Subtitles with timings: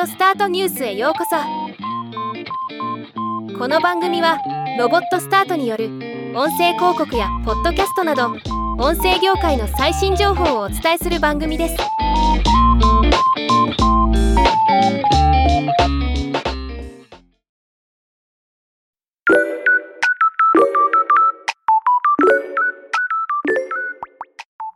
[0.00, 1.36] オスタートニュースへようこそ。
[3.58, 4.38] この番組は
[4.78, 5.86] ロボットスタートによる
[6.34, 8.28] 音声広告やポッドキャストなど
[8.78, 11.76] 音声業界の最新情報をお伝えする番組です。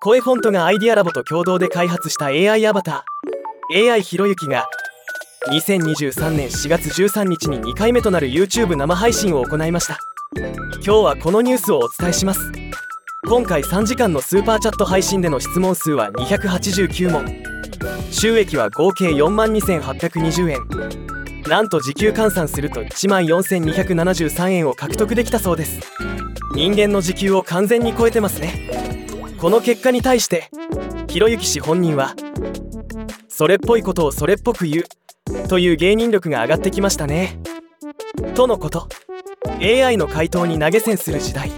[0.01, 3.91] 声フォントがアイディアラボと共同で開発した AI アバター。
[3.91, 4.69] AI ひろゆきが
[5.49, 9.99] 2023年4月13日に2回目となる YouTube 生配信を行いました。
[10.35, 12.41] 今日はこのニュースをお伝えします。
[13.29, 17.25] 今回3時間のスーパーチャット配信での質問数は289問。
[18.11, 20.61] 収益は合計4万2820円。
[21.49, 25.81] なんと時給換算すると1万4273円を獲得できたそうです。
[26.55, 28.69] 人間の時給を完全に超えてますね。
[29.39, 30.51] この結果に対して
[31.09, 32.15] ひろゆき氏本人は
[33.29, 34.85] それっぽいことをそれっぽく言う。
[35.47, 37.39] という芸人力が上がってきましたね。
[38.35, 38.89] とのこと。
[39.61, 41.51] AI の回答に投げ銭する時代。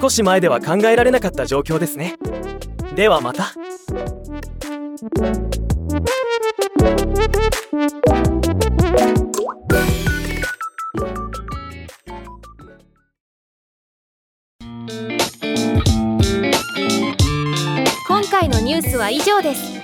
[0.00, 2.16] 少し前では考えられなかった状況ですね。
[2.94, 3.52] ではまた。
[18.06, 19.83] 今回のニュースは以上です。